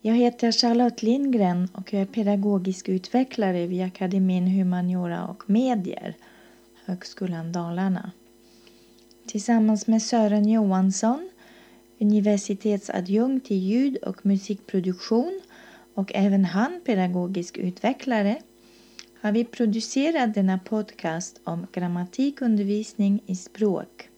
Jag 0.00 0.14
heter 0.14 0.52
Charlotte 0.52 1.02
Lindgren 1.02 1.68
och 1.72 1.92
jag 1.92 2.02
är 2.02 2.06
pedagogisk 2.06 2.88
utvecklare 2.88 3.66
vid 3.66 3.82
Akademin 3.82 4.46
Humaniora 4.46 5.26
och 5.26 5.50
Medier, 5.50 6.16
Högskolan 6.84 7.52
Dalarna. 7.52 8.12
Tillsammans 9.26 9.86
med 9.86 10.02
Sören 10.02 10.48
Johansson, 10.48 11.30
universitetsadjunkt 11.98 13.50
i 13.50 13.54
ljud 13.54 13.96
och 13.96 14.26
musikproduktion 14.26 15.40
och 15.94 16.12
även 16.14 16.44
han 16.44 16.80
pedagogisk 16.84 17.56
utvecklare 17.56 18.38
har 19.20 19.32
vi 19.32 19.44
producerat 19.44 20.34
denna 20.34 20.58
podcast 20.58 21.40
om 21.44 21.66
grammatikundervisning 21.72 23.22
i 23.26 23.36
språk. 23.36 24.08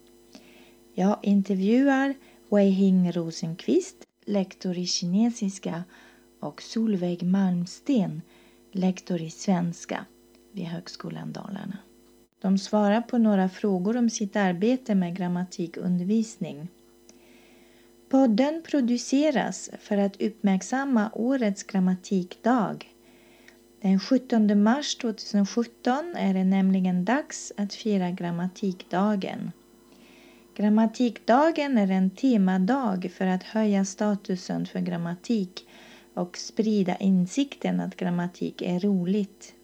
Jag 0.94 1.18
intervjuar 1.22 2.14
Wei 2.50 2.70
Hing 2.70 3.12
Rosenqvist, 3.12 3.96
lektor 4.30 4.78
i 4.78 4.86
kinesiska 4.86 5.84
och 6.40 6.62
Solveig 6.62 7.22
Malmsten, 7.22 8.22
lektor 8.72 9.20
i 9.22 9.30
svenska 9.30 10.04
vid 10.52 10.64
Högskolan 10.64 11.32
Dalarna. 11.32 11.78
De 12.40 12.58
svarar 12.58 13.00
på 13.00 13.18
några 13.18 13.48
frågor 13.48 13.96
om 13.96 14.10
sitt 14.10 14.36
arbete 14.36 14.94
med 14.94 15.16
grammatikundervisning. 15.16 16.68
Podden 18.08 18.62
produceras 18.66 19.70
för 19.80 19.96
att 19.96 20.22
uppmärksamma 20.22 21.10
årets 21.14 21.62
grammatikdag. 21.62 22.94
Den 23.82 24.00
17 24.00 24.62
mars 24.62 24.96
2017 24.96 26.14
är 26.16 26.34
det 26.34 26.44
nämligen 26.44 27.04
dags 27.04 27.52
att 27.56 27.74
fira 27.74 28.10
grammatikdagen. 28.10 29.52
Grammatikdagen 30.60 31.78
är 31.78 31.90
en 31.90 32.10
temadag 32.10 33.10
för 33.14 33.26
att 33.26 33.42
höja 33.42 33.84
statusen 33.84 34.66
för 34.66 34.80
grammatik 34.80 35.66
och 36.14 36.38
sprida 36.38 36.96
insikten 36.96 37.80
att 37.80 37.96
grammatik 37.96 38.62
är 38.62 38.80
roligt. 38.80 39.54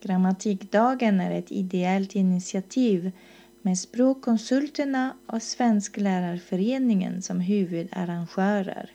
Grammatikdagen 0.00 1.20
är 1.20 1.38
ett 1.38 1.52
ideellt 1.52 2.14
initiativ 2.14 3.12
med 3.62 3.78
Språkkonsulterna 3.78 5.16
och 5.26 5.42
Svensklärarföreningen 5.42 7.22
som 7.22 7.40
huvudarrangörer. 7.40 8.90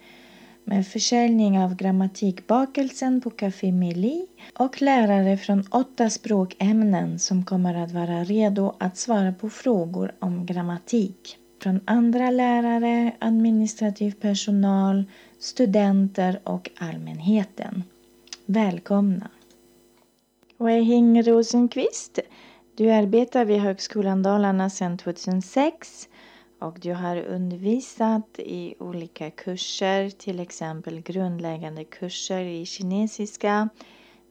med 0.63 0.87
försäljning 0.87 1.59
av 1.59 1.75
grammatikbakelsen 1.75 3.21
på 3.21 3.29
Café 3.29 3.71
Meli 3.71 4.27
och 4.53 4.81
lärare 4.81 5.37
från 5.37 5.63
åtta 5.71 6.09
språkämnen 6.09 7.19
som 7.19 7.45
kommer 7.45 7.83
att 7.83 7.91
vara 7.91 8.23
redo 8.23 8.75
att 8.79 8.97
svara 8.97 9.33
på 9.33 9.49
frågor 9.49 10.15
om 10.19 10.45
grammatik 10.45 11.37
från 11.63 11.79
andra 11.85 12.31
lärare, 12.31 13.11
administrativ 13.19 14.11
personal, 14.11 15.03
studenter 15.39 16.39
och 16.43 16.69
allmänheten. 16.77 17.83
Välkomna! 18.45 19.29
Wei 20.57 20.81
Hing 20.81 21.23
Rosenqvist, 21.23 22.19
du 22.77 22.91
arbetar 22.91 23.45
vid 23.45 23.59
Högskolan 23.59 24.23
Dalarna 24.23 24.69
sedan 24.69 24.97
2006 24.97 26.09
och 26.59 26.79
du 26.79 26.93
har 26.93 27.17
undervisat 27.17 28.39
i 28.39 28.75
olika 28.79 29.31
kurser, 29.31 30.09
till 30.09 30.39
exempel 30.39 31.01
grundläggande 31.01 31.83
kurser 31.83 32.41
i 32.41 32.65
kinesiska 32.65 33.69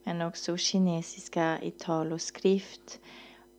men 0.04 0.22
också 0.22 0.56
kinesiska 0.56 1.58
i 1.62 1.70
tal 1.70 2.12
och 2.12 2.20
skrift 2.20 3.00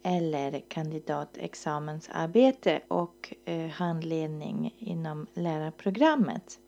eller 0.04 0.62
kandidatexamensarbete 0.68 2.82
och 2.88 3.34
eh, 3.46 3.68
handledning 3.68 4.76
inom 4.80 5.28
lärarprogrammet. 5.34 6.60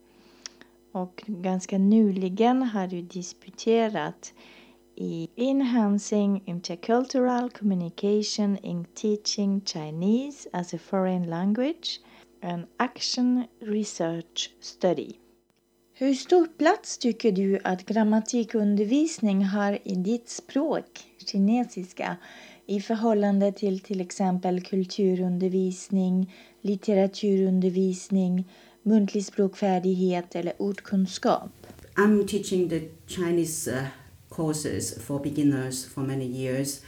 Och 0.92 1.24
ganska 1.28 1.78
nyligen 1.78 2.64
har 2.64 2.88
du 2.88 3.02
disputerat 3.02 4.34
i 5.00 5.30
Enhancing 5.38 6.42
Intercultural 6.46 7.50
Communication 7.50 8.58
in 8.58 8.86
Teaching 8.94 9.62
Chinese 9.62 10.48
as 10.54 10.74
a 10.74 10.78
Foreign 10.78 11.30
Language, 11.30 12.02
an 12.42 12.68
Action 12.78 13.48
Research 13.62 14.50
Study. 14.60 15.20
Hur 15.94 16.14
stor 16.14 16.48
plats 16.58 16.98
tycker 16.98 17.32
du 17.32 17.60
att 17.64 17.86
grammatikundervisning 17.86 19.46
har 19.46 19.80
i 19.84 19.96
ditt 19.96 20.30
språk, 20.30 20.86
kinesiska, 21.26 22.18
i 22.66 22.82
förhållande 22.82 23.52
till 23.52 23.80
till 23.80 24.02
exempel 24.02 24.62
kulturundervisning, 24.62 26.34
litteraturundervisning, 26.62 28.48
muntlig 28.84 29.26
språkfärdighet 29.26 30.36
eller 30.36 30.54
ordkunskap? 30.62 31.52
I'm 31.96 32.28
teaching 32.28 32.70
the 32.70 32.82
Chinese 33.08 33.72
uh, 33.72 33.84
courses 34.30 35.02
for 35.02 35.20
beginners 35.20 35.86
for 35.86 36.02
many 36.02 36.26
years. 36.26 36.82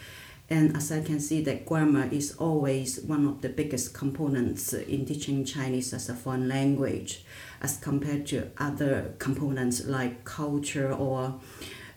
And 0.50 0.76
as 0.76 0.92
I 0.92 1.02
can 1.02 1.20
see 1.20 1.42
that 1.44 1.66
grammar 1.66 2.10
is 2.12 2.36
always 2.38 3.00
one 3.00 3.26
of 3.26 3.42
the 3.42 3.48
biggest 3.48 3.94
components 3.94 4.74
in 4.74 5.06
teaching 5.06 5.46
Chinese 5.46 5.94
as 5.94 6.10
a 6.10 6.14
foreign 6.14 6.50
language 6.50 7.24
as 7.62 7.78
compared 7.78 8.26
to 8.28 8.52
other 8.58 9.14
components 9.18 9.86
like 9.86 10.26
culture 10.26 10.92
or 10.92 11.40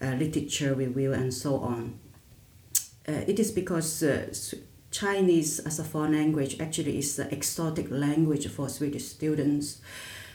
uh, 0.01 0.07
literature 0.07 0.75
review 0.75 1.13
and 1.13 1.35
so 1.35 1.59
on. 1.59 1.99
Uh, 3.09 3.25
it 3.27 3.39
is 3.39 3.51
because 3.51 4.03
uh, 4.03 4.33
Chinese 4.91 5.59
as 5.59 5.81
a 5.81 5.85
foreign 5.85 6.13
language 6.13 6.61
actually 6.61 6.99
is 6.99 7.19
an 7.19 7.29
exotic 7.31 7.91
language 7.91 8.47
for 8.47 8.69
Swedish 8.69 9.07
students. 9.07 9.81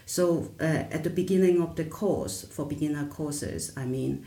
So 0.05 0.51
uh, 0.59 0.63
at 0.91 1.05
the 1.05 1.09
beginning 1.09 1.61
of 1.61 1.77
the 1.77 1.85
course, 1.85 2.43
for 2.43 2.65
beginner 2.65 3.07
courses, 3.07 3.71
I 3.77 3.85
mean, 3.85 4.25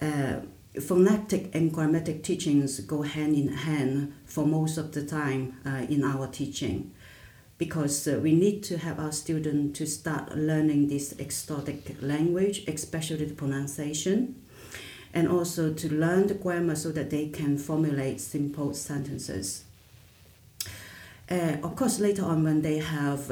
uh, 0.00 0.40
phonetic 0.80 1.54
and 1.54 1.72
grammatic 1.72 2.22
teachings 2.22 2.80
go 2.80 3.02
hand 3.02 3.34
in 3.34 3.48
hand 3.48 4.14
for 4.26 4.46
most 4.46 4.78
of 4.78 4.92
the 4.92 5.04
time 5.04 5.56
uh, 5.66 5.86
in 5.88 6.04
our 6.04 6.26
teaching 6.28 6.92
because 7.58 8.06
uh, 8.06 8.20
we 8.22 8.32
need 8.32 8.62
to 8.62 8.78
have 8.78 9.00
our 9.00 9.10
students 9.10 9.76
to 9.78 9.86
start 9.86 10.36
learning 10.36 10.86
this 10.86 11.12
exotic 11.18 11.96
language, 12.00 12.62
especially 12.68 13.24
the 13.24 13.34
pronunciation, 13.34 14.40
and 15.12 15.28
also 15.28 15.72
to 15.72 15.92
learn 15.92 16.28
the 16.28 16.34
grammar 16.34 16.76
so 16.76 16.92
that 16.92 17.10
they 17.10 17.26
can 17.28 17.58
formulate 17.58 18.20
simple 18.20 18.72
sentences. 18.72 19.64
Uh, 21.28 21.56
of 21.64 21.74
course, 21.74 21.98
later 21.98 22.24
on, 22.24 22.44
when 22.44 22.62
they 22.62 22.78
have 22.78 23.28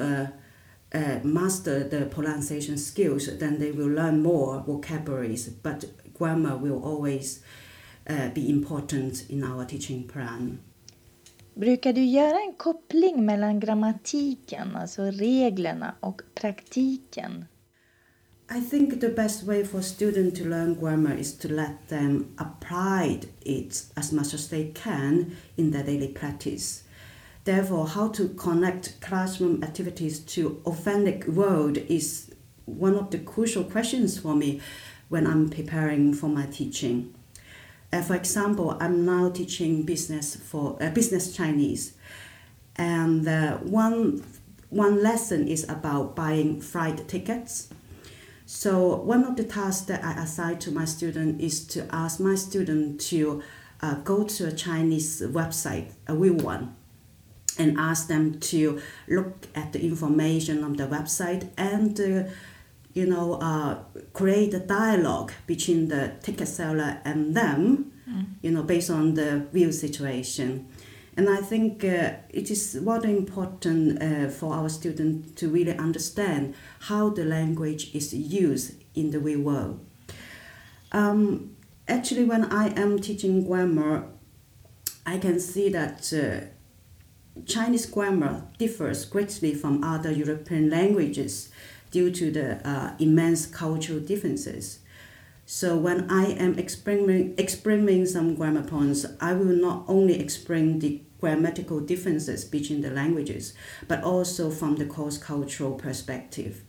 uh, 0.96 1.20
mastered 1.22 1.90
the 1.90 2.06
pronunciation 2.06 2.78
skills, 2.78 3.28
then 3.38 3.58
they 3.58 3.72
will 3.72 3.90
learn 3.90 4.22
more 4.22 4.62
vocabularies. 4.66 5.48
But 5.48 5.84
grammar 6.14 6.56
will 6.56 6.82
always 6.82 7.42
uh, 8.08 8.28
be 8.30 8.48
important 8.48 9.30
in 9.30 9.44
our 9.44 9.64
teaching 9.64 10.08
plan. 10.08 10.58
Brukar 11.54 11.92
du 11.92 12.04
göra 12.04 12.40
en 12.40 12.54
koppling 12.56 13.24
mellan 13.24 13.60
grammatiken, 13.60 14.76
alltså 14.76 15.02
reglerna, 15.02 15.94
och 16.00 16.22
praktiken? 16.34 17.44
I 18.48 18.60
think 18.60 19.00
the 19.00 19.08
best 19.08 19.42
way 19.42 19.64
for 19.64 19.82
students 19.82 20.38
to 20.38 20.48
learn 20.48 20.74
grammar 20.74 21.16
is 21.16 21.38
to 21.38 21.48
let 21.48 21.88
them 21.88 22.26
apply 22.36 23.20
it 23.40 23.86
as 23.96 24.12
much 24.12 24.34
as 24.34 24.48
they 24.48 24.72
can 24.84 25.36
in 25.56 25.70
their 25.70 25.82
daily 25.82 26.08
practice. 26.08 26.85
Therefore, 27.46 27.86
how 27.86 28.08
to 28.08 28.30
connect 28.30 29.00
classroom 29.00 29.62
activities 29.62 30.18
to 30.34 30.60
authentic 30.66 31.28
world 31.28 31.76
is 31.78 32.34
one 32.64 32.96
of 32.96 33.12
the 33.12 33.18
crucial 33.18 33.62
questions 33.62 34.18
for 34.18 34.34
me 34.34 34.60
when 35.08 35.28
I'm 35.28 35.48
preparing 35.48 36.12
for 36.12 36.26
my 36.26 36.46
teaching. 36.46 37.14
Uh, 37.92 38.02
for 38.02 38.16
example, 38.16 38.76
I'm 38.80 39.06
now 39.06 39.30
teaching 39.30 39.84
business 39.84 40.34
for 40.34 40.76
uh, 40.82 40.90
business 40.90 41.36
Chinese, 41.36 41.92
and 42.74 43.28
uh, 43.28 43.58
one 43.58 44.24
one 44.70 45.00
lesson 45.00 45.46
is 45.46 45.62
about 45.68 46.16
buying 46.16 46.60
flight 46.60 47.06
tickets. 47.06 47.68
So 48.44 48.96
one 48.96 49.22
of 49.22 49.36
the 49.36 49.44
tasks 49.44 49.86
that 49.86 50.02
I 50.04 50.20
assign 50.20 50.58
to 50.58 50.72
my 50.72 50.84
student 50.84 51.40
is 51.40 51.64
to 51.68 51.86
ask 51.94 52.18
my 52.18 52.34
student 52.34 53.00
to 53.02 53.40
uh, 53.80 53.94
go 54.02 54.24
to 54.24 54.48
a 54.48 54.52
Chinese 54.52 55.22
website, 55.22 55.92
a 56.08 56.14
real 56.16 56.34
one, 56.34 56.74
and 57.58 57.78
ask 57.78 58.08
them 58.08 58.38
to 58.40 58.80
look 59.08 59.46
at 59.54 59.72
the 59.72 59.82
information 59.82 60.62
on 60.64 60.74
the 60.74 60.86
website 60.86 61.48
and 61.56 61.98
uh, 62.00 62.30
you 62.96 63.04
know, 63.04 63.34
uh, 63.34 63.78
create 64.14 64.54
a 64.54 64.58
dialogue 64.58 65.30
between 65.46 65.88
the 65.88 66.14
ticket 66.22 66.48
seller 66.48 66.98
and 67.04 67.36
them, 67.36 67.92
mm. 68.08 68.24
you 68.40 68.50
know, 68.50 68.62
based 68.62 68.88
on 68.88 69.12
the 69.12 69.46
real 69.52 69.70
situation. 69.70 70.66
And 71.14 71.28
I 71.28 71.42
think 71.42 71.84
uh, 71.84 72.14
it 72.30 72.50
is 72.50 72.74
very 72.74 73.14
important 73.14 74.02
uh, 74.02 74.30
for 74.30 74.54
our 74.54 74.70
students 74.70 75.32
to 75.40 75.50
really 75.50 75.76
understand 75.76 76.54
how 76.80 77.10
the 77.10 77.26
language 77.26 77.94
is 77.94 78.14
used 78.14 78.82
in 78.94 79.10
the 79.10 79.18
real 79.18 79.40
world. 79.40 79.84
Um, 80.90 81.54
actually, 81.86 82.24
when 82.24 82.46
I 82.46 82.68
am 82.80 82.98
teaching 82.98 83.46
grammar, 83.46 84.08
I 85.04 85.18
can 85.18 85.38
see 85.38 85.68
that 85.68 86.12
uh, 86.14 86.46
Chinese 87.44 87.86
grammar 87.86 88.44
differs 88.58 89.04
greatly 89.04 89.54
from 89.54 89.84
other 89.84 90.10
European 90.10 90.70
languages 90.70 91.50
due 91.90 92.10
to 92.10 92.30
the 92.30 92.68
uh, 92.68 92.94
immense 92.98 93.46
cultural 93.46 94.00
differences. 94.00 94.80
So 95.44 95.76
when 95.76 96.10
I 96.10 96.26
am 96.26 96.58
explaining, 96.58 97.34
explaining 97.38 98.06
some 98.06 98.34
grammar 98.34 98.64
points, 98.64 99.06
I 99.20 99.32
will 99.34 99.54
not 99.54 99.84
only 99.86 100.18
explain 100.18 100.80
the 100.80 101.00
grammatical 101.20 101.80
differences 101.80 102.44
between 102.44 102.80
the 102.80 102.90
languages, 102.90 103.54
but 103.86 104.02
also 104.02 104.50
from 104.50 104.76
the 104.76 104.86
cross-cultural 104.86 105.74
perspective. 105.74 106.62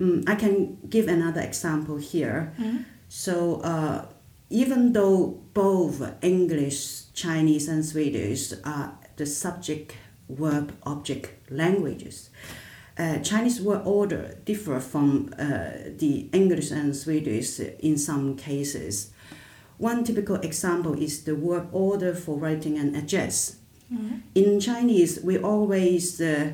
Um, 0.00 0.24
I 0.26 0.34
can 0.34 0.78
give 0.88 1.08
another 1.08 1.40
example 1.40 1.96
here. 1.96 2.52
Mm. 2.58 2.84
So 3.08 3.60
uh, 3.62 4.06
even 4.50 4.92
though 4.92 5.40
both 5.54 6.02
English, 6.22 7.12
Chinese, 7.14 7.66
and 7.68 7.84
Swedish 7.84 8.52
are 8.64 8.98
the 9.16 9.26
subject, 9.26 9.94
verb, 10.28 10.72
object 10.82 11.50
languages, 11.50 12.30
uh, 12.98 13.18
Chinese 13.18 13.60
word 13.60 13.82
order 13.84 14.38
differ 14.44 14.80
from 14.80 15.28
uh, 15.38 15.70
the 15.98 16.28
English 16.32 16.70
and 16.70 16.96
Swedish 16.96 17.60
in 17.60 17.98
some 17.98 18.36
cases. 18.36 19.10
One 19.78 20.04
typical 20.04 20.36
example 20.36 20.94
is 20.94 21.24
the 21.24 21.34
word 21.34 21.68
order 21.72 22.14
for 22.14 22.38
writing 22.38 22.78
an 22.78 22.94
address. 22.94 23.56
Mm. 23.92 24.22
In 24.34 24.60
Chinese, 24.60 25.20
we 25.22 25.36
always 25.38 26.20
uh, 26.20 26.52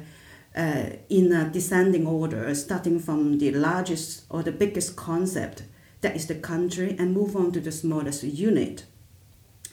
uh, 0.56 0.84
in 1.08 1.32
a 1.32 1.48
descending 1.48 2.06
order, 2.06 2.52
starting 2.54 2.98
from 2.98 3.38
the 3.38 3.52
largest 3.52 4.24
or 4.28 4.42
the 4.42 4.52
biggest 4.52 4.96
concept, 4.96 5.62
that 6.00 6.16
is 6.16 6.26
the 6.26 6.34
country, 6.34 6.96
and 6.98 7.14
move 7.14 7.36
on 7.36 7.52
to 7.52 7.60
the 7.60 7.72
smallest 7.72 8.24
unit. 8.24 8.84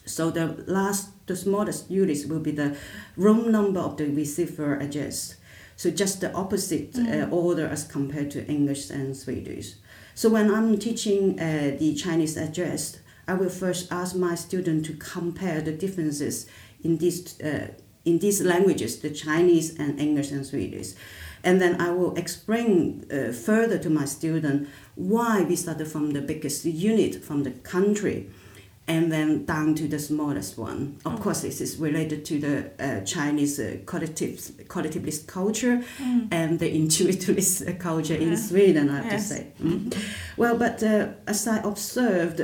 So 0.06 0.30
the 0.30 0.63
last, 0.68 1.09
the 1.29 1.35
smallest 1.35 1.89
units 1.89 2.25
will 2.25 2.41
be 2.41 2.51
the 2.51 2.75
room 3.15 3.51
number 3.51 3.79
of 3.79 3.95
the 3.95 4.07
receiver 4.07 4.77
address. 4.77 5.35
So 5.77 5.89
just 5.89 6.19
the 6.19 6.33
opposite 6.33 6.97
uh, 6.97 7.29
order 7.31 7.65
as 7.65 7.85
compared 7.85 8.31
to 8.31 8.45
English 8.47 8.89
and 8.89 9.15
Swedish. 9.15 9.75
So 10.13 10.27
when 10.29 10.51
I'm 10.51 10.77
teaching 10.77 11.39
uh, 11.39 11.77
the 11.79 11.95
Chinese 11.95 12.35
address, 12.35 12.99
I 13.29 13.35
will 13.35 13.49
first 13.49 13.91
ask 13.91 14.15
my 14.15 14.35
student 14.35 14.85
to 14.87 14.93
compare 14.93 15.61
the 15.61 15.71
differences 15.71 16.47
in 16.83 16.97
these 16.97 17.39
uh, 17.39 17.67
in 18.05 18.19
these 18.19 18.41
languages, 18.41 18.99
the 18.99 19.09
Chinese 19.09 19.77
and 19.77 19.99
English 19.99 20.31
and 20.31 20.45
Swedish. 20.45 20.93
And 21.43 21.61
then 21.61 21.79
I 21.79 21.91
will 21.91 22.15
explain 22.15 23.05
uh, 23.11 23.31
further 23.31 23.77
to 23.79 23.89
my 23.89 24.05
student 24.05 24.67
why 24.95 25.43
we 25.43 25.55
started 25.55 25.87
from 25.87 26.11
the 26.11 26.21
biggest 26.21 26.65
unit, 26.65 27.23
from 27.23 27.43
the 27.43 27.51
country, 27.51 28.29
and 28.89 29.12
then 29.12 29.45
down 29.45 29.75
to 29.75 29.88
the 29.88 30.00
smallest 30.00 30.57
one. 30.57 30.97
Of 31.06 31.21
course, 31.21 31.41
this 31.41 31.62
is 31.62 31.77
related 31.77 32.25
to 32.25 32.39
the 32.39 32.56
uh, 32.80 33.06
Chinese 33.06 33.59
uh, 33.59 33.77
collective, 33.86 34.65
collectivist 34.68 35.27
culture 35.27 35.83
and 36.31 36.59
the 36.59 36.69
intuitivist 36.81 37.68
uh, 37.69 37.77
culture 37.77 38.15
in 38.15 38.36
Sweden, 38.36 38.89
I 38.89 38.95
have 39.01 39.06
Yes. 39.12 39.30
to 39.30 39.36
say. 39.36 39.47
Mm. 39.62 39.94
Well, 40.38 40.57
but 40.57 40.81
uh, 40.83 41.09
as 41.27 41.47
I 41.47 41.57
observed, 41.59 42.41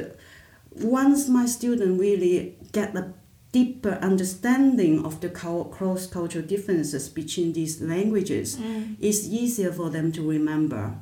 once 0.81 1.27
my 1.27 1.47
student 1.47 1.99
really 1.99 2.55
get 2.71 2.95
a 2.95 3.13
deeper 3.51 3.97
understanding 4.01 5.03
of 5.05 5.21
the 5.21 5.29
cross-cultural 5.29 6.45
differences 6.45 7.09
between 7.09 7.53
these 7.53 7.81
languages, 7.81 8.57
it's 8.99 9.25
easier 9.27 9.71
for 9.71 9.89
them 9.89 10.11
to 10.11 10.21
remember 10.21 10.93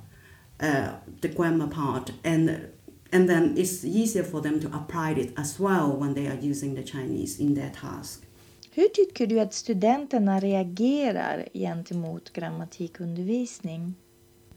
uh, 0.59 0.93
the 1.21 1.27
grammar 1.27 1.67
part 1.67 2.11
and 2.23 2.69
and 3.13 3.29
then 3.29 3.53
it's 3.57 3.85
easier 3.85 4.23
for 4.23 4.41
them 4.41 4.59
to 4.59 4.67
apply 4.67 5.11
it 5.11 5.33
as 5.37 5.59
well 5.59 5.91
when 5.99 6.13
they 6.13 6.27
are 6.27 6.39
using 6.41 6.75
the 6.75 6.83
Chinese 6.83 7.39
in 7.39 7.53
their 7.53 7.69
task. 7.69 8.25
Hur 8.75 8.87
tycker 8.87 9.27
du 9.27 9.39
att 9.39 9.53
studenterna 9.53 10.39
reagerar 10.39 11.47
gentemot 11.53 12.33
grammatikundervisning? 12.33 13.93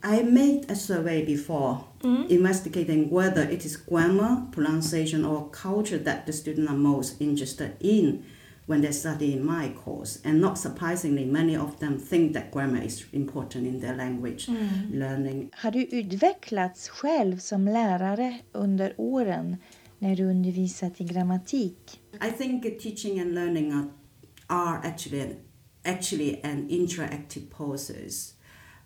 I 0.03 0.23
made 0.23 0.65
a 0.69 0.75
survey 0.77 1.27
before 1.27 1.77
mm. 2.03 2.31
investigating 2.31 3.11
whether 3.11 3.43
it 3.51 3.65
is 3.65 3.77
grammar, 3.77 4.37
pronunciation, 4.53 5.25
or 5.25 5.51
culture 5.51 5.99
that 5.99 6.27
the 6.27 6.33
students 6.33 6.71
are 6.73 6.79
most 6.79 7.21
interested 7.21 7.71
in 7.81 8.23
when 8.67 8.83
they 8.83 8.93
study 8.93 9.33
in 9.33 9.47
my 9.47 9.69
course. 9.85 10.21
And 10.25 10.41
not 10.41 10.59
surprisingly, 10.59 11.25
many 11.25 11.57
of 11.57 11.79
them 11.79 11.99
think 11.99 12.33
that 12.35 12.51
grammar 12.51 12.83
is 12.83 13.05
important 13.13 13.67
in 13.67 13.81
their 13.81 13.97
language 13.97 14.49
learning. 14.93 15.51
Har 15.53 15.71
du 15.71 15.87
utvecklats 15.87 16.89
själv 16.89 17.39
som 17.39 17.69
lärare 17.69 18.39
under 18.53 18.95
åren 18.97 19.57
när 19.99 20.17
du 20.17 20.25
undervisat 20.25 21.01
i 21.01 21.05
grammatik? 21.05 22.01
I 22.21 22.31
think 22.31 22.63
teaching 22.81 23.21
and 23.21 23.35
learning 23.35 23.73
are, 23.73 23.89
are 24.47 24.81
actually 24.85 25.37
actually 25.85 26.41
an 26.43 26.69
interactive 26.69 27.51
process. 27.57 28.35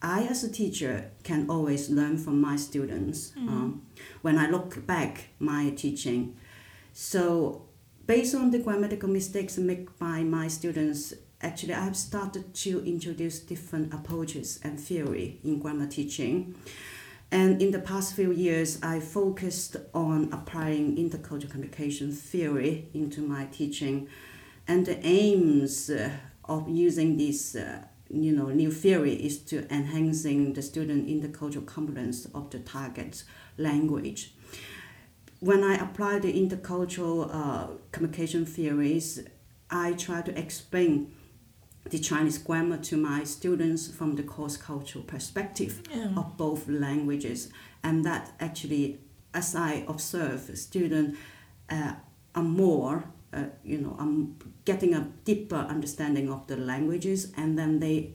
I, 0.03 0.27
as 0.31 0.44
a 0.44 0.53
teacher, 0.53 1.11
can 1.23 1.50
always 1.50 1.91
learn 1.91 2.17
from 2.19 2.41
my 2.41 2.56
students 2.56 3.32
um, 3.37 3.82
when 4.23 4.38
I 4.38 4.49
look 4.49 4.87
back 4.87 5.29
my 5.38 5.71
teaching. 5.77 6.37
So, 6.93 7.67
based 8.10 8.34
on 8.34 8.50
the 8.50 8.58
grammatical 8.58 9.08
mistakes 9.08 9.56
made 9.56 9.86
by 10.00 10.20
my 10.24 10.48
students, 10.48 11.14
actually 11.42 11.72
I 11.72 11.84
have 11.84 11.96
started 11.96 12.52
to 12.54 12.84
introduce 12.84 13.38
different 13.38 13.94
approaches 13.94 14.58
and 14.64 14.80
theory 14.80 15.38
in 15.44 15.60
grammar 15.60 15.86
teaching. 15.86 16.56
And 17.30 17.62
in 17.62 17.70
the 17.70 17.78
past 17.78 18.16
few 18.16 18.32
years, 18.32 18.80
I 18.82 18.98
focused 18.98 19.76
on 19.94 20.28
applying 20.32 20.96
intercultural 20.96 21.52
communication 21.52 22.10
theory 22.10 22.88
into 22.94 23.20
my 23.20 23.44
teaching, 23.52 24.08
and 24.66 24.86
the 24.86 24.98
aims 25.06 25.88
uh, 25.88 26.10
of 26.46 26.68
using 26.68 27.16
this, 27.16 27.54
uh, 27.54 27.84
you 28.12 28.32
know, 28.32 28.48
new 28.48 28.72
theory 28.72 29.14
is 29.14 29.38
to 29.50 29.72
enhancing 29.72 30.54
the 30.54 30.62
student 30.62 31.06
intercultural 31.06 31.64
competence 31.64 32.26
of 32.34 32.50
the 32.50 32.58
target 32.58 33.22
language. 33.56 34.34
When 35.40 35.64
I 35.64 35.76
apply 35.76 36.19
the 36.19 36.32
intercultural 36.34 37.34
uh, 37.34 37.69
communication 37.92 38.44
theories, 38.44 39.26
I 39.70 39.94
try 39.94 40.20
to 40.20 40.38
explain 40.38 41.14
the 41.88 41.98
Chinese 41.98 42.37
grammar 42.37 42.76
to 42.76 42.98
my 42.98 43.25
students 43.25 43.88
from 43.88 44.16
the 44.16 44.22
cross-cultural 44.22 45.04
perspective 45.04 45.82
of 46.14 46.37
both 46.37 46.69
languages, 46.69 47.48
and 47.82 48.04
that 48.04 48.32
actually, 48.38 49.00
as 49.32 49.56
I 49.56 49.86
observe, 49.88 50.50
students 50.58 51.19
uh, 51.70 51.94
are 52.34 52.43
more, 52.43 53.05
uh, 53.32 53.44
you 53.65 53.79
know, 53.79 53.96
um, 53.98 54.36
getting 54.67 54.93
a 54.94 55.08
deeper 55.24 55.56
understanding 55.56 56.31
of 56.31 56.46
the 56.48 56.58
languages, 56.58 57.32
and 57.34 57.58
then 57.58 57.81
they 57.81 58.12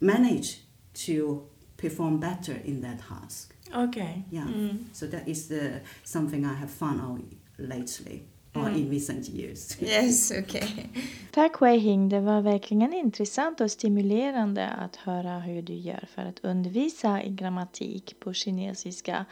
manage 0.00 0.64
to 0.92 1.48
perform 1.78 2.20
better 2.20 2.60
in 2.62 2.82
that 2.82 3.00
task. 3.08 3.54
Okej. 3.74 4.24
Yeah, 4.32 4.48
so 4.92 5.06
that 5.06 5.28
is 5.28 5.48
the, 5.48 5.70
something 6.04 6.44
I 6.44 6.54
have 6.54 6.68
found 6.68 7.00
out 7.00 7.20
lately 7.56 8.22
or 8.54 8.70
in 8.70 8.90
recent 8.90 9.28
years. 9.28 9.76
Yes, 9.82 10.30
okej. 10.30 10.90
Tack 11.30 11.62
Wei 11.62 11.78
Hing, 11.78 12.08
det 12.08 12.20
var 12.20 12.40
verkligen 12.40 12.92
intressant 12.92 13.60
och 13.60 13.70
stimulerande 13.70 14.68
att 14.68 14.96
höra 14.96 15.38
hur 15.38 15.62
du 15.62 15.74
gör 15.74 16.08
för 16.14 16.22
att 16.22 16.44
undervisa 16.44 17.22
i 17.22 17.30
grammatik 17.30 18.20
på 18.20 18.32
kinesiska 18.32 19.24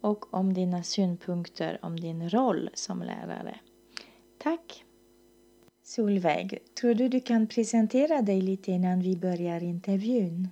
och 0.00 0.34
om 0.34 0.54
dina 0.54 0.82
synpunkter 0.82 1.78
om 1.82 2.00
din 2.00 2.30
roll 2.30 2.70
som 2.74 3.02
lärare. 3.02 3.58
Tack! 4.38 4.84
Solveig, 5.84 6.58
tror 6.80 6.94
du 6.94 7.08
du 7.08 7.20
kan 7.20 7.46
presentera 7.46 8.22
dig 8.22 8.40
lite 8.40 8.72
innan 8.72 9.00
vi 9.00 9.16
börjar 9.16 9.62
intervjun? 9.62 10.48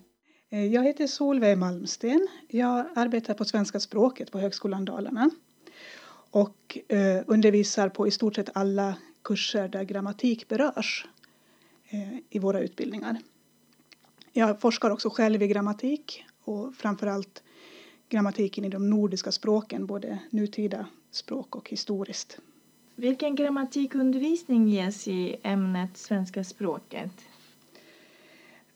Eh, 0.52 0.66
jag 0.66 0.84
heter 0.84 1.06
Solveig 1.06 1.58
Malmsten. 1.58 2.28
Jag 2.48 2.86
arbetar 2.94 3.34
på 3.34 3.44
svenska 3.44 3.80
språket 3.80 4.30
på 4.30 4.38
Högskolan 4.38 4.84
Dalarna 4.84 5.30
och 6.30 6.78
eh, 6.88 7.22
undervisar 7.26 7.88
på 7.88 8.08
i 8.08 8.10
stort 8.10 8.34
sett 8.34 8.56
alla 8.56 8.94
kurser 9.22 9.68
där 9.68 9.84
grammatik 9.84 10.48
berörs 10.48 11.06
eh, 11.88 12.18
i 12.30 12.38
våra 12.38 12.60
utbildningar. 12.60 13.18
Jag 14.32 14.60
forskar 14.60 14.90
också 14.90 15.10
själv 15.10 15.42
i 15.42 15.48
grammatik 15.48 16.24
och 16.44 16.74
framförallt 16.74 17.42
grammatiken 18.08 18.64
i 18.64 18.68
de 18.68 18.90
nordiska 18.90 19.32
språken, 19.32 19.86
både 19.86 20.18
nutida 20.30 20.86
språk 21.10 21.56
och 21.56 21.70
historiskt. 21.70 22.38
Vilken 22.94 23.34
grammatikundervisning 23.34 24.68
ges 24.68 25.08
i 25.08 25.36
ämnet 25.42 25.96
svenska 25.96 26.44
språket? 26.44 27.10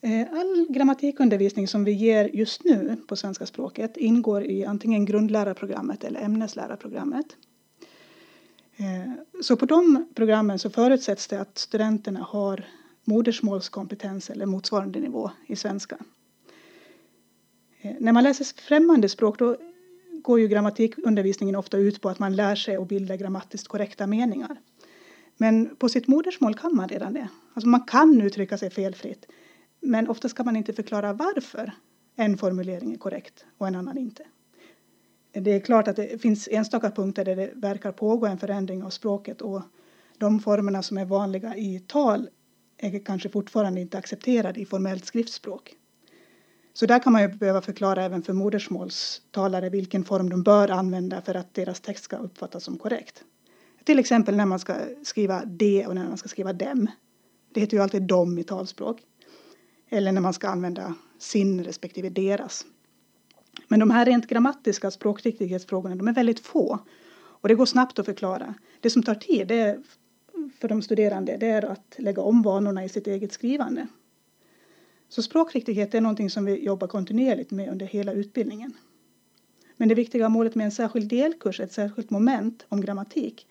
Eh, 0.05 0.27
all 0.33 0.67
grammatikundervisning 0.69 1.69
som 1.69 1.85
vi 1.85 1.93
ger 1.93 2.31
just 2.33 2.65
nu 2.65 2.97
på 3.09 3.17
svenska 3.17 3.47
språket 3.47 3.97
ingår 3.97 4.45
i 4.45 4.65
antingen 4.65 5.05
grundlärarprogrammet 5.05 6.05
eller 6.05 6.21
ämneslärarprogrammet. 6.21 7.27
Eh, 8.77 9.13
så 9.43 9.57
på 9.57 9.67
de 9.67 10.07
programmen 10.15 10.59
så 10.59 10.71
förutsätts 10.71 11.27
det 11.27 11.41
att 11.41 11.59
studenterna 11.59 12.21
har 12.21 12.67
modersmålskompetens 13.05 14.31
eller 14.31 14.47
motsvarande 14.47 15.01
nivå 15.01 15.31
i 15.47 15.57
svenska. 15.57 15.99
Eh, 17.81 17.93
när 17.99 18.13
man 18.13 18.25
läser 18.25 18.63
främmande 18.63 19.09
språk 19.09 19.39
då 19.39 19.57
går 20.23 20.41
ju 20.41 20.49
grammatikundervisningen 20.49 21.57
ofta 21.57 21.79
ut 21.79 22.01
på 22.01 22.09
att 22.09 22.19
man 22.19 22.37
lär 22.37 22.57
sig 22.57 22.77
att 22.77 22.89
bilda 22.89 23.17
grammatiskt 23.17 23.69
korrekta 23.69 24.07
meningar. 24.07 24.57
Men 25.37 25.77
på 25.77 25.89
sitt 25.89 26.09
modersmål 26.09 26.55
kan 26.55 26.77
man 26.77 26.89
redan 26.89 27.13
det. 27.13 27.29
Alltså 27.55 27.69
man 27.69 27.81
kan 27.81 28.21
uttrycka 28.21 28.59
sig 28.59 28.71
felfritt. 28.71 29.27
Men 29.85 30.09
ofta 30.09 30.29
ska 30.29 30.45
man 30.45 30.57
inte 30.57 30.73
förklara 30.73 31.13
varför 31.13 31.73
en 32.17 32.39
formulering 32.39 32.93
är 32.93 32.99
korrekt 32.99 33.45
och 33.59 33.69
en 33.69 33.75
annan 33.75 33.99
inte. 33.99 34.25
Det 35.33 35.51
är 35.51 35.61
klart 35.61 35.89
att 35.89 35.97
det 35.97 36.23
finns 36.23 36.49
enstaka 36.53 36.91
punkter 36.91 37.25
där 37.25 37.37
det 37.37 37.51
verkar 37.55 37.93
pågå 37.93 38.27
en 38.27 38.39
förändring 38.39 38.83
av 38.83 38.91
språket 38.91 39.43
och 39.43 39.63
de 40.19 40.41
formerna 40.41 40.83
som 40.83 40.99
är 40.99 41.05
vanliga 41.05 41.57
i 41.57 41.81
tal 41.87 42.29
är 42.79 42.99
kanske 43.05 43.29
fortfarande 43.29 43.81
inte 43.81 43.99
accepterade 43.99 44.61
i 44.61 44.65
formellt 44.65 45.05
skriftspråk. 45.05 45.75
Så 46.73 46.87
där 46.87 46.99
kan 46.99 47.13
man 47.13 47.23
ju 47.23 47.29
behöva 47.29 47.61
förklara 47.61 48.05
även 48.05 48.23
för 48.23 48.33
modersmålstalare 48.33 49.71
vilken 49.71 50.05
form 50.05 50.31
de 50.31 50.43
bör 50.43 50.69
använda 50.69 51.23
för 51.23 51.35
att 51.35 51.55
deras 51.55 51.81
text 51.81 52.05
ska 52.05 52.17
uppfattas 52.17 52.65
som 52.65 52.79
korrekt. 52.79 53.25
Till 53.85 53.99
exempel 53.99 54.37
när 54.37 54.47
man 54.47 54.59
ska 54.59 54.75
skriva 55.03 55.45
de 55.45 55.87
och 55.87 55.95
när 55.95 56.09
man 56.09 56.19
ska 56.19 56.29
skriva 56.29 56.53
dem. 56.53 56.91
Det 57.55 57.61
heter 57.61 57.77
ju 57.77 57.83
alltid 57.83 58.03
dom 58.03 58.39
i 58.39 58.45
talspråk. 58.45 59.03
Eller 59.95 60.13
när 60.13 60.21
man 60.21 60.35
ska 60.35 60.49
använda 60.49 60.95
sin 61.19 61.65
respektive 61.65 62.09
deras. 62.09 62.67
Men 63.69 63.81
de 63.81 63.91
här 63.91 64.05
rent 64.05 64.27
grammatiska 64.27 64.91
språkriktighetsfrågorna 64.91 65.97
de 65.97 66.09
är 66.09 66.13
väldigt 66.13 66.41
få. 66.41 66.79
Och 67.17 67.49
det 67.49 67.55
går 67.55 67.67
snabbt 67.67 67.99
att 67.99 68.07
förklara. 68.07 68.55
Det 68.81 68.91
som 68.91 69.03
tar 69.03 69.15
tid 69.15 69.49
det 69.49 69.59
är, 69.61 69.83
för 70.59 70.69
de 70.69 70.83
studerande 70.83 71.37
det 71.37 71.47
är 71.47 71.65
att 71.65 71.95
lägga 71.99 72.23
om 72.23 72.43
vanorna 72.43 72.85
i 72.85 72.89
sitt 72.89 73.07
eget 73.07 73.33
skrivande. 73.33 73.87
Så 75.09 75.23
språkriktighet 75.23 75.95
är 75.95 76.01
någonting 76.01 76.31
som 76.31 76.45
vi 76.45 76.65
jobbar 76.65 76.89
kontinuerligt 76.89 77.51
med 77.51 77.71
under 77.71 77.87
hela 77.87 78.13
utbildningen. 78.13 78.73
Men 79.77 79.89
det 79.89 79.95
viktiga 79.95 80.29
målet 80.29 80.55
med 80.55 80.65
en 80.65 80.73
särskild 80.73 81.09
delkurs, 81.09 81.61
ett 81.61 81.73
särskilt 81.73 82.11
moment 82.11 82.67
om 82.69 82.81
grammatik 82.81 83.47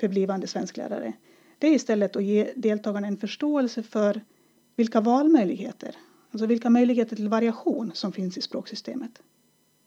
för 0.00 0.08
blivande 0.08 0.46
svensklärare, 0.46 1.12
det 1.58 1.66
är 1.66 1.74
istället 1.74 2.16
att 2.16 2.24
ge 2.24 2.52
deltagarna 2.56 3.06
en 3.06 3.16
förståelse 3.16 3.82
för 3.82 4.20
vilka 4.76 5.00
valmöjligheter, 5.00 5.96
alltså 6.30 6.46
vilka 6.46 6.70
möjligheter 6.70 7.16
till 7.16 7.28
variation 7.28 7.90
som 7.94 8.12
finns 8.12 8.38
i 8.38 8.40
språksystemet. 8.40 9.22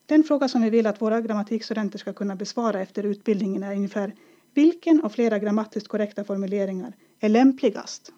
Den 0.05 0.23
fråga 0.23 0.47
som 0.47 0.61
vi 0.61 0.69
vill 0.69 0.87
att 0.87 1.01
våra 1.01 1.21
grammatikstudenter 1.21 1.99
ska 1.99 2.13
kunna 2.13 2.35
besvara 2.35 2.81
efter 2.81 3.03
utbildningen 3.03 3.63
är 3.63 3.75
ungefär 3.75 4.15
vilken 4.53 5.01
av 5.01 5.09
flera 5.09 5.39
grammatiskt 5.39 5.87
korrekta 5.87 6.23
formuleringar 6.23 6.93
är 7.19 7.29
lämpligast 7.29 8.13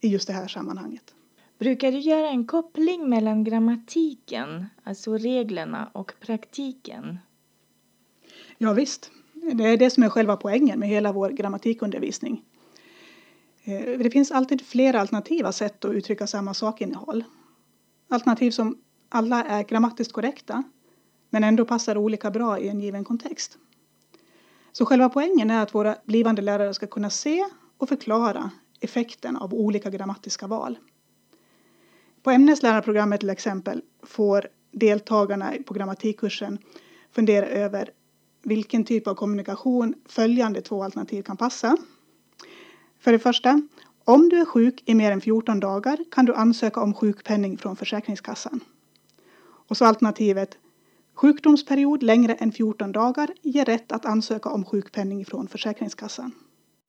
i 0.00 0.08
just 0.08 0.26
det 0.26 0.32
här 0.32 0.48
sammanhanget? 0.48 1.14
Brukar 1.58 1.92
du 1.92 1.98
göra 1.98 2.28
en 2.28 2.46
koppling 2.46 3.08
mellan 3.08 3.44
grammatiken, 3.44 4.66
alltså 4.82 5.16
reglerna, 5.16 5.90
och 5.92 6.12
praktiken? 6.20 7.18
Ja, 8.58 8.72
visst. 8.72 9.10
Det 9.32 9.64
är 9.64 9.76
det 9.76 9.90
som 9.90 10.02
är 10.02 10.08
själva 10.08 10.36
poängen 10.36 10.78
med 10.78 10.88
hela 10.88 11.12
vår 11.12 11.30
grammatikundervisning. 11.30 12.42
Eh, 13.64 13.98
det 13.98 14.10
finns 14.10 14.30
alltid 14.30 14.66
flera 14.66 15.00
alternativa 15.00 15.52
sätt 15.52 15.84
att 15.84 15.92
uttrycka 15.92 16.26
samma 16.26 16.54
sakinnehåll. 16.54 17.24
Alternativ 18.08 18.50
som 18.50 18.78
alla 19.08 19.44
är 19.44 19.62
grammatiskt 19.62 20.12
korrekta 20.12 20.62
men 21.30 21.44
ändå 21.44 21.64
passar 21.64 21.96
olika 21.96 22.30
bra 22.30 22.58
i 22.58 22.68
en 22.68 22.80
given 22.80 23.04
kontext. 23.04 23.58
Så 24.72 24.86
själva 24.86 25.08
poängen 25.08 25.50
är 25.50 25.62
att 25.62 25.74
våra 25.74 25.96
blivande 26.04 26.42
lärare 26.42 26.74
ska 26.74 26.86
kunna 26.86 27.10
se 27.10 27.44
och 27.78 27.88
förklara 27.88 28.50
effekten 28.80 29.36
av 29.36 29.54
olika 29.54 29.90
grammatiska 29.90 30.46
val. 30.46 30.78
På 32.22 32.30
ämneslärarprogrammet 32.30 33.20
till 33.20 33.30
exempel 33.30 33.82
får 34.02 34.48
deltagarna 34.72 35.52
på 35.66 35.74
grammatikkursen 35.74 36.58
fundera 37.12 37.46
över 37.46 37.90
vilken 38.42 38.84
typ 38.84 39.06
av 39.06 39.14
kommunikation 39.14 39.94
följande 40.08 40.60
två 40.60 40.82
alternativ 40.82 41.22
kan 41.22 41.36
passa. 41.36 41.76
För 43.04 43.12
det 43.12 43.18
första, 43.18 43.62
om 44.04 44.28
du 44.28 44.40
är 44.40 44.44
sjuk 44.44 44.82
i 44.86 44.94
mer 44.94 45.12
än 45.12 45.20
14 45.20 45.60
dagar 45.60 45.98
kan 46.10 46.24
du 46.24 46.34
ansöka 46.34 46.80
om 46.80 46.94
sjukpenning 46.94 47.58
från 47.58 47.76
Försäkringskassan. 47.76 48.60
Och 49.68 49.76
så 49.76 49.84
alternativet, 49.84 50.58
sjukdomsperiod 51.14 52.02
längre 52.02 52.34
än 52.34 52.52
14 52.52 52.92
dagar 52.92 53.30
ger 53.42 53.64
rätt 53.64 53.92
att 53.92 54.06
ansöka 54.06 54.48
om 54.48 54.64
sjukpenning 54.64 55.24
från 55.24 55.48
Försäkringskassan. 55.48 56.32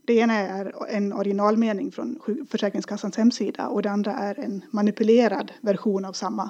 Det 0.08 0.14
ena 0.14 0.34
är 0.34 0.74
en 0.90 1.14
originalmening 1.14 1.92
från 1.92 2.20
Försäkringskassans 2.50 3.18
hemsida 3.18 3.68
och 3.68 3.82
det 3.82 3.92
andra 3.92 4.14
är 4.14 4.40
en 4.40 4.66
manipulerad 4.72 5.52
version 5.62 6.06
av 6.06 6.14
samma 6.14 6.50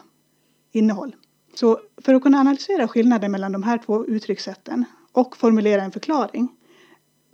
innehåll. 0.72 1.16
Så 1.54 1.80
för 1.98 2.14
att 2.14 2.24
kunna 2.24 2.40
analysera 2.40 2.88
skillnaden 2.88 3.32
mellan 3.32 3.52
de 3.52 3.64
här 3.64 3.78
två 3.78 4.06
uttryckssätten 4.06 4.86
och 5.12 5.38
formulera 5.38 5.82
en 5.84 5.92
förklaring 5.92 6.48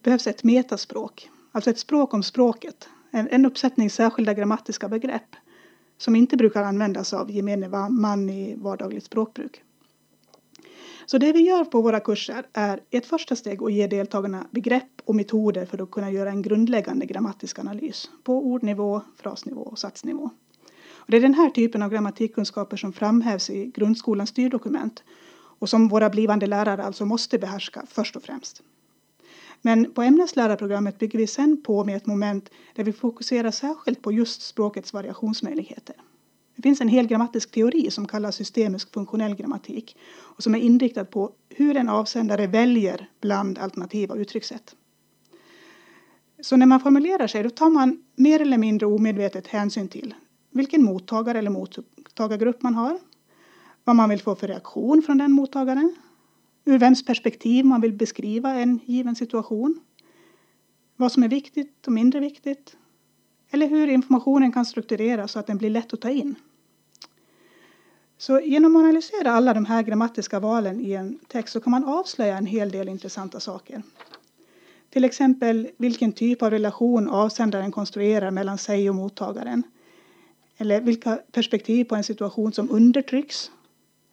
behövs 0.03 0.27
ett 0.27 0.43
metaspråk, 0.43 1.29
alltså 1.51 1.69
ett 1.69 1.79
språk 1.79 2.13
om 2.13 2.23
språket, 2.23 2.89
en, 3.11 3.27
en 3.31 3.45
uppsättning 3.45 3.89
särskilda 3.89 4.33
grammatiska 4.33 4.89
begrepp 4.89 5.35
som 5.97 6.15
inte 6.15 6.37
brukar 6.37 6.63
användas 6.63 7.13
av 7.13 7.31
gemene 7.31 7.89
man 7.89 8.29
i 8.29 8.55
vardagligt 8.55 9.05
språkbruk. 9.05 9.63
Så 11.05 11.17
det 11.17 11.31
vi 11.31 11.39
gör 11.39 11.65
på 11.65 11.81
våra 11.81 11.99
kurser 11.99 12.45
är 12.53 12.79
ett 12.89 13.05
första 13.05 13.35
steg 13.35 13.63
att 13.63 13.73
ge 13.73 13.87
deltagarna 13.87 14.47
begrepp 14.51 15.01
och 15.05 15.15
metoder 15.15 15.65
för 15.65 15.83
att 15.83 15.91
kunna 15.91 16.11
göra 16.11 16.29
en 16.29 16.41
grundläggande 16.41 17.05
grammatisk 17.05 17.59
analys 17.59 18.09
på 18.23 18.45
ordnivå, 18.45 19.01
frasnivå 19.15 19.61
och 19.61 19.79
satsnivå. 19.79 20.29
Och 20.89 21.11
det 21.11 21.17
är 21.17 21.21
den 21.21 21.33
här 21.33 21.49
typen 21.49 21.81
av 21.81 21.89
grammatikkunskaper 21.89 22.77
som 22.77 22.93
framhävs 22.93 23.49
i 23.49 23.65
grundskolans 23.65 24.29
styrdokument 24.29 25.03
och 25.59 25.69
som 25.69 25.87
våra 25.87 26.09
blivande 26.09 26.47
lärare 26.47 26.83
alltså 26.83 27.05
måste 27.05 27.39
behärska 27.39 27.83
först 27.87 28.15
och 28.15 28.23
främst. 28.23 28.63
Men 29.61 29.91
på 29.93 30.01
ämneslärarprogrammet 30.01 30.99
bygger 30.99 31.19
vi 31.19 31.27
sen 31.27 31.63
på 31.63 31.83
med 31.83 31.97
ett 31.97 32.05
moment 32.05 32.49
där 32.75 32.83
vi 32.83 32.93
fokuserar 32.93 33.51
särskilt 33.51 34.01
på 34.01 34.11
just 34.11 34.41
språkets 34.41 34.93
variationsmöjligheter. 34.93 35.95
Det 36.55 36.61
finns 36.61 36.81
en 36.81 36.87
hel 36.87 37.07
grammatisk 37.07 37.51
teori 37.51 37.91
som 37.91 38.07
kallas 38.07 38.35
systemisk 38.35 38.93
funktionell 38.93 39.35
grammatik 39.35 39.97
och 40.11 40.43
som 40.43 40.55
är 40.55 40.59
inriktad 40.59 41.05
på 41.05 41.31
hur 41.49 41.77
en 41.77 41.89
avsändare 41.89 42.47
väljer 42.47 43.09
bland 43.21 43.59
alternativa 43.59 44.15
uttryckssätt. 44.15 44.75
Så 46.41 46.55
när 46.55 46.65
man 46.65 46.79
formulerar 46.79 47.27
sig 47.27 47.43
då 47.43 47.49
tar 47.49 47.69
man 47.69 48.03
mer 48.15 48.41
eller 48.41 48.57
mindre 48.57 48.85
omedvetet 48.85 49.47
hänsyn 49.47 49.87
till 49.87 50.13
vilken 50.51 50.83
mottagare 50.83 51.39
eller 51.39 51.51
mottagargrupp 51.51 52.61
man 52.61 52.75
har, 52.75 52.99
vad 53.83 53.95
man 53.95 54.09
vill 54.09 54.21
få 54.21 54.35
för 54.35 54.47
reaktion 54.47 55.01
från 55.01 55.17
den 55.17 55.31
mottagaren, 55.31 55.95
ur 56.65 56.77
vems 56.77 57.05
perspektiv 57.05 57.65
man 57.65 57.81
vill 57.81 57.93
beskriva 57.93 58.53
en 58.53 58.79
given 58.85 59.15
situation, 59.15 59.79
vad 60.95 61.11
som 61.11 61.23
är 61.23 61.27
viktigt 61.27 61.87
och 61.87 61.93
mindre 61.93 62.19
viktigt, 62.19 62.77
eller 63.51 63.67
hur 63.67 63.87
informationen 63.87 64.51
kan 64.51 64.65
struktureras 64.65 65.31
så 65.31 65.39
att 65.39 65.47
den 65.47 65.57
blir 65.57 65.69
lätt 65.69 65.93
att 65.93 66.01
ta 66.01 66.09
in. 66.09 66.35
Så 68.17 68.39
genom 68.39 68.75
att 68.75 68.79
analysera 68.79 69.31
alla 69.31 69.53
de 69.53 69.65
här 69.65 69.83
grammatiska 69.83 70.39
valen 70.39 70.79
i 70.79 70.91
en 70.91 71.19
text 71.27 71.53
så 71.53 71.59
kan 71.59 71.71
man 71.71 71.83
avslöja 71.83 72.37
en 72.37 72.45
hel 72.45 72.71
del 72.71 72.89
intressanta 72.89 73.39
saker. 73.39 73.83
Till 74.89 75.03
exempel 75.03 75.69
vilken 75.77 76.11
typ 76.11 76.41
av 76.41 76.49
relation 76.49 77.09
avsändaren 77.09 77.71
konstruerar 77.71 78.31
mellan 78.31 78.57
sig 78.57 78.89
och 78.89 78.95
mottagaren. 78.95 79.63
Eller 80.57 80.81
vilka 80.81 81.19
perspektiv 81.31 81.85
på 81.85 81.95
en 81.95 82.03
situation 82.03 82.53
som 82.53 82.69
undertrycks. 82.69 83.51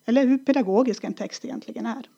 Eller 0.04 0.26
hur 0.26 0.38
pedagogisk 0.38 1.04
en 1.04 1.14
text 1.14 1.44
egentligen 1.44 1.86
är. 1.86 2.08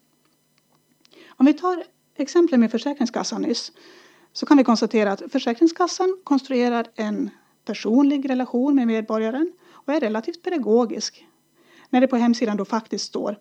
Om 1.41 1.47
vi 1.47 1.55
tar 1.55 1.85
exemplet 2.17 2.61
med 2.61 2.71
Försäkringskassan 2.71 3.43
nyss 3.43 3.73
så 4.33 4.47
kan 4.47 4.57
vi 4.57 4.65
konstatera 4.65 5.13
att 5.13 5.23
Försäkringskassan 5.33 6.21
konstruerar 6.25 6.87
en 6.95 7.31
personlig 7.65 8.31
relation 8.31 8.75
med 8.75 8.87
medborgaren 8.87 9.53
och 9.71 9.93
är 9.93 10.01
relativt 10.01 10.43
pedagogisk 10.43 11.27
när 11.91 12.01
det 12.01 12.07
på 12.07 12.17
hemsidan 12.17 12.57
då 12.57 12.65
faktiskt 12.65 13.05
står 13.05 13.39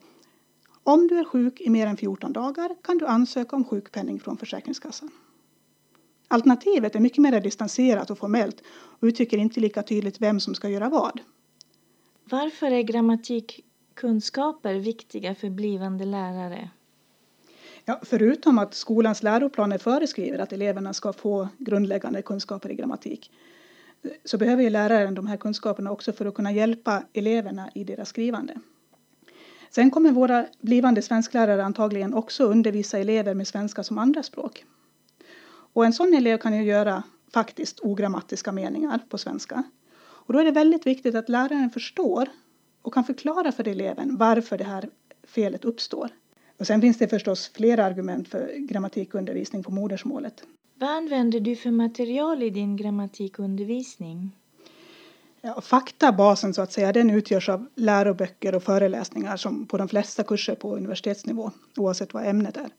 om 0.84 1.08
du 1.08 1.18
är 1.20 1.24
sjuk 1.24 1.62
i 1.62 1.70
mer 1.70 1.88
än 1.88 1.98
14 1.98 2.34
dagar 2.34 2.76
kan 2.84 2.98
du 2.98 3.06
ansöka 3.06 3.56
om 3.56 3.66
sjukpenning 3.66 4.20
från 4.20 4.38
Försäkringskassan. 4.38 5.12
Alternativet 6.28 6.96
är 6.96 7.00
mycket 7.00 7.22
mer 7.22 7.42
distanserat 7.42 8.10
och 8.10 8.18
formellt 8.18 8.62
och 8.68 9.06
uttrycker 9.06 9.38
inte 9.38 9.60
lika 9.60 9.84
tydligt 9.84 10.22
vem 10.22 10.40
som 10.40 10.56
ska 10.56 10.70
göra 10.70 10.90
vad. 10.90 11.20
Varför 12.24 12.72
är 12.72 12.82
grammatikkunskaper 12.82 14.76
viktiga 14.76 15.36
för 15.36 15.50
blivande 15.50 16.06
lärare? 16.06 16.70
Ja, 17.90 18.00
förutom 18.02 18.60
att 18.60 18.74
skolans 18.74 19.24
läroplaner 19.24 19.78
föreskriver 19.78 20.40
att 20.40 20.54
eleverna 20.54 20.94
ska 20.94 21.14
få 21.14 21.48
grundläggande 21.58 22.22
kunskaper 22.22 22.72
i 22.72 22.76
grammatik 22.76 23.32
så 24.26 24.38
behöver 24.38 24.64
ju 24.64 24.70
läraren 24.70 25.16
de 25.16 25.28
här 25.28 25.38
kunskaperna 25.38 25.92
också 25.92 26.14
för 26.14 26.26
att 26.26 26.34
kunna 26.34 26.52
hjälpa 26.52 27.04
eleverna 27.14 27.70
i 27.76 27.84
deras 27.84 28.10
skrivande. 28.10 28.60
Sen 29.70 29.92
kommer 29.92 30.12
våra 30.12 30.46
blivande 30.62 31.02
svensklärare 31.02 31.64
antagligen 31.64 32.14
också 32.14 32.44
undervisa 32.44 33.00
elever 33.00 33.34
med 33.34 33.48
svenska 33.48 33.84
som 33.84 33.98
andraspråk. 33.98 34.66
Och 35.74 35.86
en 35.86 35.94
sån 35.94 36.14
elev 36.14 36.38
kan 36.38 36.58
ju 36.58 36.64
göra 36.64 37.04
faktiskt 37.34 37.80
ogrammatiska 37.80 38.52
meningar 38.52 39.00
på 39.10 39.18
svenska. 39.18 39.64
Och 40.00 40.34
då 40.34 40.40
är 40.40 40.46
det 40.46 40.52
väldigt 40.52 40.86
viktigt 40.86 41.16
att 41.16 41.30
läraren 41.30 41.70
förstår 41.70 42.30
och 42.82 42.94
kan 42.94 43.04
förklara 43.04 43.52
för 43.52 43.68
eleven 43.68 44.18
varför 44.18 44.58
det 44.58 44.64
här 44.64 44.90
felet 45.24 45.66
uppstår. 45.66 46.10
Och 46.60 46.68
sen 46.68 46.82
finns 46.82 46.98
det 46.98 47.08
förstås 47.08 47.52
flera 47.56 47.86
argument 47.86 48.28
för 48.28 48.68
grammatikundervisning 48.68 49.64
på 49.64 49.72
modersmålet. 49.72 50.44
Vad 50.76 50.90
använder 50.90 51.40
du 51.40 51.56
för 51.56 51.72
material 51.72 52.44
i 52.44 52.50
din 52.50 52.78
grammatikundervisning? 52.78 54.32
Ja, 55.42 55.62
faktabasen 55.62 56.54
så 56.54 56.62
att 56.62 56.72
säga, 56.72 56.94
den 56.94 57.10
utgörs 57.10 57.50
av 57.50 57.68
läroböcker 57.76 58.56
och 58.56 58.64
föreläsningar 58.64 59.38
som 59.38 59.66
på 59.66 59.78
de 59.78 59.88
flesta 59.88 60.24
kurser 60.24 60.56
på 60.56 60.76
universitetsnivå, 60.76 61.52
oavsett 61.78 62.14
vad 62.14 62.28
ämnet 62.28 62.58
är. 62.58 62.70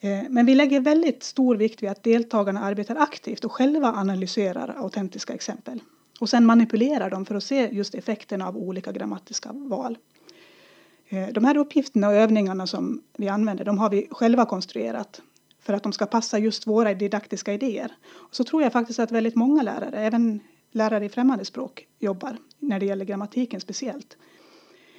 Eh, 0.00 0.28
men 0.30 0.46
vi 0.46 0.54
lägger 0.54 0.80
väldigt 0.80 1.22
stor 1.22 1.56
vikt 1.56 1.82
vid 1.82 1.90
att 1.90 2.02
deltagarna 2.02 2.60
arbetar 2.60 2.96
aktivt 2.96 3.44
och 3.44 3.52
själva 3.52 3.92
analyserar 3.92 4.74
autentiska 4.78 5.32
exempel 5.32 5.82
och 6.20 6.28
sen 6.28 6.46
manipulerar 6.46 7.10
dem 7.10 7.24
för 7.24 7.34
att 7.34 7.44
se 7.44 7.68
just 7.72 7.94
effekterna 7.94 8.48
av 8.48 8.56
olika 8.56 8.92
grammatiska 8.92 9.52
val. 9.52 9.98
Eh, 11.12 11.28
de 11.28 11.44
här 11.44 11.56
uppgifterna 11.56 12.08
och 12.08 12.14
övningarna 12.14 12.66
som 12.66 13.02
vi 13.16 13.28
använder 13.28 13.64
de 13.64 13.78
har 13.78 13.90
vi 13.90 14.08
själva 14.10 14.46
konstruerat 14.46 15.22
för 15.60 15.72
att 15.72 15.82
de 15.82 15.92
ska 15.92 16.06
passa 16.06 16.38
just 16.38 16.66
våra 16.66 16.94
didaktiska 16.94 17.52
idéer. 17.52 17.92
Och 18.12 18.34
så 18.34 18.44
tror 18.44 18.62
jag 18.62 18.72
faktiskt 18.72 18.98
att 18.98 19.12
väldigt 19.12 19.36
många 19.36 19.62
lärare, 19.62 19.98
även 19.98 20.40
lärare 20.72 21.04
i 21.04 21.08
främmande 21.08 21.44
språk, 21.44 21.86
jobbar 21.98 22.36
när 22.58 22.80
det 22.80 22.86
gäller 22.86 23.04
grammatiken 23.04 23.60
speciellt. 23.60 24.16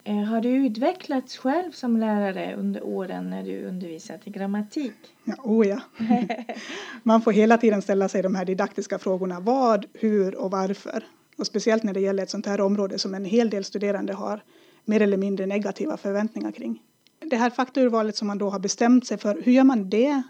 Eh, 0.03 0.15
har 0.15 0.41
du 0.41 0.49
utvecklats 0.49 1.37
själv 1.37 1.71
som 1.71 1.97
lärare 1.97 2.55
under 2.55 2.83
åren 2.83 3.29
när 3.29 3.43
du 3.43 3.65
undervisat 3.65 4.27
i 4.27 4.29
grammatik? 4.29 4.93
Ja, 5.23 5.35
oh 5.43 5.67
ja. 5.67 5.79
Man 7.03 7.21
får 7.21 7.31
hela 7.31 7.57
tiden 7.57 7.81
ställa 7.81 8.09
sig 8.09 8.21
de 8.21 8.35
här 8.35 8.45
didaktiska 8.45 8.99
frågorna. 8.99 9.39
Vad, 9.39 9.85
hur 9.93 10.35
och 10.35 10.51
varför? 10.51 11.03
Och 11.37 11.47
speciellt 11.47 11.83
när 11.83 11.93
det 11.93 11.99
gäller 11.99 12.23
ett 12.23 12.29
sånt 12.29 12.45
här 12.45 12.61
område 12.61 12.99
som 12.99 13.13
en 13.13 13.25
hel 13.25 13.49
del 13.49 13.63
studerande 13.63 14.13
har 14.13 14.43
mer 14.85 15.01
eller 15.01 15.17
mindre 15.17 15.45
negativa 15.45 15.97
förväntningar 15.97 16.51
kring. 16.51 16.81
Det 17.19 17.35
här 17.35 17.49
faktaurvalet 17.49 18.15
som 18.15 18.27
man 18.27 18.37
då 18.37 18.49
har 18.49 18.59
bestämt 18.59 19.07
sig 19.07 19.17
för, 19.17 19.41
hur 19.41 19.51
gör 19.51 19.63
man 19.63 19.89
det 19.89 20.21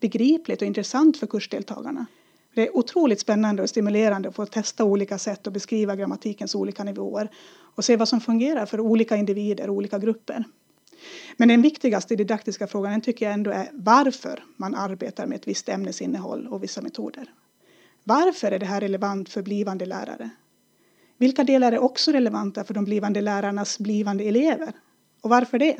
begripligt 0.00 0.62
och 0.62 0.66
intressant 0.66 1.16
för 1.16 1.26
kursdeltagarna? 1.26 2.06
Det 2.54 2.66
är 2.66 2.76
otroligt 2.76 3.20
spännande 3.20 3.62
och 3.62 3.68
stimulerande 3.68 4.28
att 4.28 4.34
få 4.34 4.46
testa 4.46 4.84
olika 4.84 5.18
sätt 5.18 5.46
att 5.46 5.52
beskriva 5.52 5.96
grammatikens 5.96 6.54
olika 6.54 6.84
nivåer 6.84 7.30
och 7.74 7.84
se 7.84 7.96
vad 7.96 8.08
som 8.08 8.20
fungerar 8.20 8.66
för 8.66 8.80
olika 8.80 9.16
individer 9.16 9.70
och 9.70 9.76
olika 9.76 9.98
grupper. 9.98 10.44
Men 11.36 11.48
den 11.48 11.62
viktigaste 11.62 12.16
didaktiska 12.16 12.66
frågan 12.66 13.00
tycker 13.00 13.26
jag 13.26 13.34
ändå 13.34 13.50
är 13.50 13.68
varför 13.72 14.44
man 14.56 14.74
arbetar 14.74 15.26
med 15.26 15.36
ett 15.36 15.48
visst 15.48 15.68
ämnesinnehåll 15.68 16.46
och 16.46 16.62
vissa 16.62 16.82
metoder. 16.82 17.32
Varför 18.04 18.52
är 18.52 18.58
det 18.58 18.66
här 18.66 18.80
relevant 18.80 19.28
för 19.28 19.42
blivande 19.42 19.86
lärare? 19.86 20.30
Vilka 21.20 21.44
delar 21.44 21.72
är 21.72 21.78
också 21.78 22.12
relevanta 22.12 22.64
för 22.64 22.74
de 22.74 22.84
blivande 22.84 23.20
lärarnas 23.20 23.78
blivande 23.78 24.24
elever? 24.24 24.72
Och 25.20 25.30
varför 25.30 25.58
det? 25.58 25.76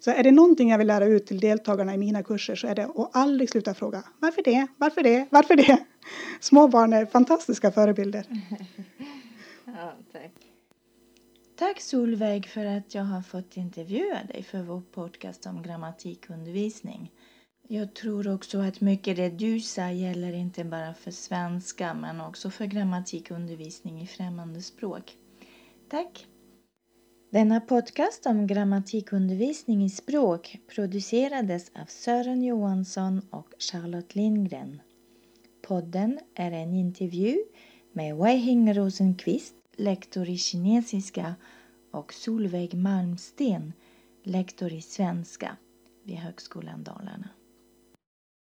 Så 0.00 0.10
är 0.10 0.22
det 0.22 0.30
någonting 0.30 0.70
jag 0.70 0.78
vill 0.78 0.86
lära 0.86 1.04
ut 1.04 1.26
till 1.26 1.40
deltagarna 1.40 1.94
i 1.94 1.98
mina 1.98 2.22
kurser 2.22 2.54
så 2.54 2.66
är 2.66 2.74
det 2.74 2.84
att 2.84 3.16
aldrig 3.16 3.50
sluta 3.50 3.74
fråga 3.74 4.04
varför 4.18 4.42
det, 4.42 4.66
varför 4.76 5.02
det, 5.02 5.26
varför 5.30 5.56
det? 5.56 5.78
Små 6.40 6.68
barn 6.68 6.92
är 6.92 7.06
fantastiska 7.06 7.72
förebilder. 7.72 8.26
ja, 9.64 9.92
tack. 10.12 10.32
Tack 11.58 11.80
Solveig 11.80 12.46
för 12.46 12.64
att 12.64 12.94
jag 12.94 13.04
har 13.04 13.22
fått 13.22 13.56
intervjua 13.56 14.18
dig 14.24 14.42
för 14.42 14.62
vår 14.62 14.80
podcast 14.80 15.46
om 15.46 15.62
grammatikundervisning. 15.62 17.12
Jag 17.68 17.94
tror 17.94 18.34
också 18.34 18.58
att 18.58 18.80
mycket 18.80 19.16
det 19.16 19.30
du 19.30 19.60
sa 19.60 19.90
gäller 19.90 20.32
inte 20.32 20.64
bara 20.64 20.94
för 20.94 21.10
svenska 21.10 21.94
men 21.94 22.20
också 22.20 22.50
för 22.50 22.64
grammatikundervisning 22.64 24.02
i 24.02 24.06
främmande 24.06 24.62
språk. 24.62 25.16
Tack! 25.90 26.26
Denna 27.30 27.60
podcast 27.60 28.26
om 28.26 28.46
grammatikundervisning 28.46 29.84
i 29.84 29.90
språk 29.90 30.58
producerades 30.74 31.70
av 31.74 31.84
Sören 31.86 32.42
Johansson 32.42 33.22
och 33.30 33.48
Charlotte 33.58 34.14
Lindgren. 34.14 34.80
Podden 35.66 36.18
är 36.34 36.52
en 36.52 36.74
intervju 36.74 37.36
med 37.92 38.16
Weihing 38.16 38.74
Rosenqvist, 38.74 39.54
lektor 39.76 40.28
i 40.28 40.36
kinesiska 40.36 41.34
och 41.92 42.12
Solveig 42.12 42.74
Malmsten, 42.74 43.72
lektor 44.24 44.72
i 44.72 44.82
svenska 44.82 45.56
vid 46.04 46.16
Högskolan 46.16 46.84
Dalarna. 46.84 47.28